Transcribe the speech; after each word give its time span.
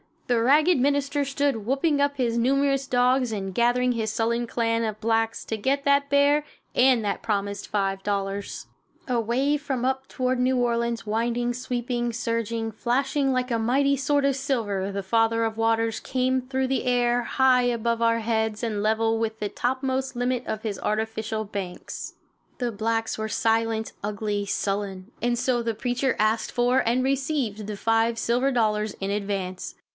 The 0.25 0.41
ragged 0.41 0.79
minister 0.79 1.25
stood 1.25 1.65
whooping 1.67 1.99
up 1.99 2.15
his 2.15 2.37
numerous 2.37 2.87
dogs 2.87 3.31
and 3.33 3.53
gathering 3.53 3.91
his 3.91 4.11
sullen 4.11 4.47
clan 4.47 4.81
of 4.83 4.99
blacks 5.01 5.43
to 5.45 5.57
get 5.57 5.83
that 5.83 6.09
bear 6.09 6.45
and 6.73 7.03
that 7.05 7.21
promised 7.21 7.71
$5. 7.71 8.65
Away 9.09 9.57
from 9.57 9.85
up 9.85 10.07
toward 10.07 10.39
New 10.39 10.55
Orleans, 10.57 11.05
winding, 11.05 11.53
sweeping, 11.53 12.13
surging, 12.13 12.71
flashing 12.71 13.33
like 13.33 13.51
a 13.51 13.59
mighty 13.59 13.97
sword 13.97 14.23
of 14.25 14.37
silver, 14.37 14.89
the 14.91 15.03
Father 15.03 15.43
of 15.43 15.57
Waters 15.57 15.99
came 15.99 16.41
through 16.41 16.67
the 16.67 16.85
air, 16.85 17.23
high 17.23 17.63
above 17.63 18.01
our 18.01 18.19
heads 18.19 18.63
and 18.63 18.81
level 18.81 19.19
with 19.19 19.39
the 19.39 19.49
topmost 19.49 20.15
limit 20.15 20.47
of 20.47 20.63
his 20.63 20.79
artificial 20.79 21.43
banks. 21.43 22.13
The 22.57 22.71
blacks 22.71 23.17
were 23.17 23.29
silent, 23.29 23.91
ugly, 24.01 24.45
sullen, 24.47 25.11
and 25.21 25.37
so 25.37 25.61
the 25.61 25.75
preacher 25.75 26.15
asked 26.17 26.53
for 26.53 26.79
and 26.87 27.03
received 27.03 27.67
the 27.67 27.77
five 27.77 28.17
silver 28.17 28.51
dollars 28.51 28.93
in 29.01 29.11
advance. 29.11 29.75